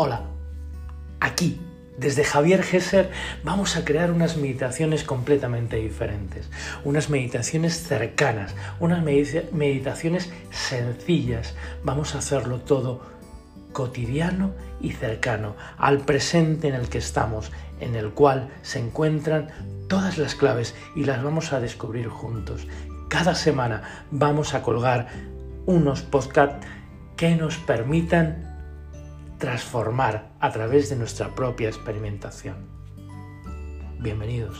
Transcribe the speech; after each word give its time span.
Hola, 0.00 0.20
aquí, 1.18 1.60
desde 1.98 2.22
Javier 2.22 2.62
Gesser, 2.62 3.10
vamos 3.42 3.76
a 3.76 3.84
crear 3.84 4.12
unas 4.12 4.36
meditaciones 4.36 5.02
completamente 5.02 5.74
diferentes, 5.74 6.48
unas 6.84 7.10
meditaciones 7.10 7.82
cercanas, 7.82 8.54
unas 8.78 9.02
meditaciones 9.02 10.30
sencillas. 10.52 11.56
Vamos 11.82 12.14
a 12.14 12.18
hacerlo 12.18 12.60
todo 12.60 13.00
cotidiano 13.72 14.52
y 14.80 14.92
cercano 14.92 15.56
al 15.78 15.98
presente 15.98 16.68
en 16.68 16.76
el 16.76 16.88
que 16.88 16.98
estamos, 16.98 17.50
en 17.80 17.96
el 17.96 18.10
cual 18.10 18.50
se 18.62 18.78
encuentran 18.78 19.48
todas 19.88 20.16
las 20.16 20.36
claves 20.36 20.76
y 20.94 21.06
las 21.06 21.24
vamos 21.24 21.52
a 21.52 21.58
descubrir 21.58 22.06
juntos. 22.06 22.68
Cada 23.08 23.34
semana 23.34 24.06
vamos 24.12 24.54
a 24.54 24.62
colgar 24.62 25.08
unos 25.66 26.02
podcasts 26.02 26.64
que 27.16 27.34
nos 27.34 27.56
permitan 27.56 28.57
transformar 29.38 30.32
a 30.40 30.50
través 30.50 30.90
de 30.90 30.96
nuestra 30.96 31.34
propia 31.34 31.68
experimentación. 31.68 32.56
Bienvenidos. 34.00 34.58